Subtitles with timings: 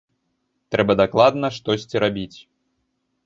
[0.75, 2.37] Трэба дакладна штосьці рабіць.